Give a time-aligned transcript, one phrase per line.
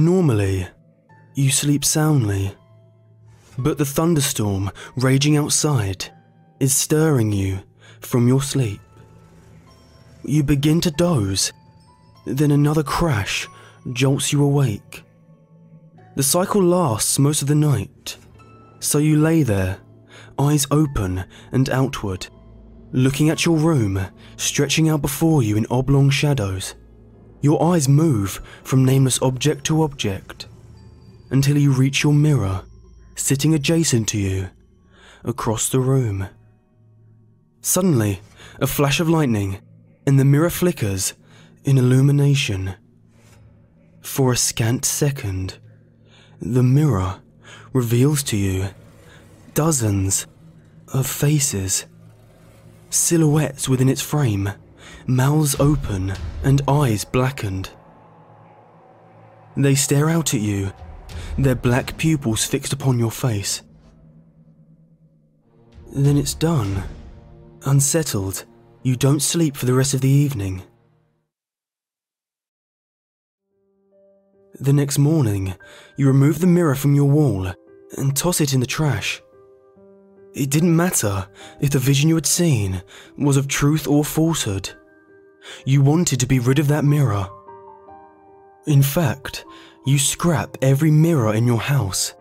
[0.00, 0.66] Normally,
[1.34, 2.54] you sleep soundly.
[3.58, 6.06] But the thunderstorm raging outside
[6.58, 7.60] is stirring you
[8.00, 8.80] from your sleep.
[10.24, 11.52] You begin to doze,
[12.24, 13.46] then another crash
[13.92, 15.04] jolts you awake.
[16.16, 18.16] The cycle lasts most of the night,
[18.78, 19.80] so you lay there,
[20.38, 22.26] eyes open and outward,
[22.92, 24.00] looking at your room
[24.38, 26.74] stretching out before you in oblong shadows.
[27.40, 30.46] Your eyes move from nameless object to object
[31.30, 32.64] until you reach your mirror
[33.14, 34.50] sitting adjacent to you
[35.24, 36.28] across the room.
[37.60, 38.20] Suddenly,
[38.58, 39.58] a flash of lightning
[40.06, 41.14] and the mirror flickers
[41.64, 42.74] in illumination.
[44.00, 45.58] For a scant second,
[46.40, 47.20] the mirror
[47.72, 48.70] reveals to you
[49.54, 50.26] dozens
[50.88, 51.84] of faces,
[52.88, 54.50] silhouettes within its frame,
[55.06, 57.70] mouths open and eyes blackened.
[59.56, 60.72] They stare out at you,
[61.36, 63.62] their black pupils fixed upon your face.
[65.92, 66.84] Then it's done.
[67.64, 68.44] Unsettled,
[68.82, 70.62] you don't sleep for the rest of the evening.
[74.54, 75.54] The next morning,
[75.96, 77.52] you remove the mirror from your wall
[77.96, 79.20] and toss it in the trash.
[80.34, 81.26] It didn't matter
[81.60, 82.82] if the vision you had seen
[83.18, 84.70] was of truth or falsehood.
[85.64, 87.28] You wanted to be rid of that mirror.
[88.66, 89.44] In fact,
[89.86, 92.14] you scrap every mirror in your house.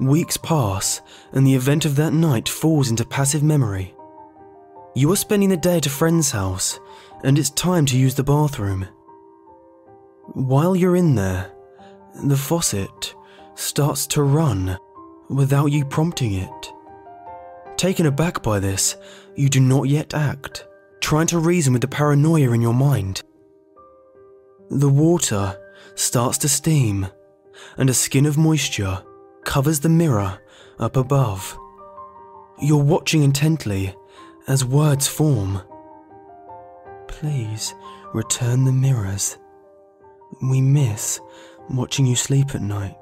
[0.00, 1.00] Weeks pass,
[1.32, 3.94] and the event of that night falls into passive memory.
[4.94, 6.78] You are spending the day at a friend's house,
[7.24, 8.86] and it's time to use the bathroom.
[10.32, 11.50] While you're in there,
[12.24, 13.14] the faucet
[13.54, 14.78] starts to run
[15.28, 16.72] without you prompting it.
[17.76, 18.96] Taken aback by this,
[19.34, 20.66] you do not yet act,
[21.00, 23.22] trying to reason with the paranoia in your mind.
[24.70, 25.58] The water
[25.94, 27.08] starts to steam,
[27.76, 29.02] and a skin of moisture
[29.44, 30.38] covers the mirror
[30.78, 31.56] up above.
[32.60, 33.94] You're watching intently
[34.48, 35.60] as words form.
[37.08, 37.74] Please
[38.14, 39.36] return the mirrors.
[40.42, 41.20] We miss
[41.68, 42.96] watching you sleep at night.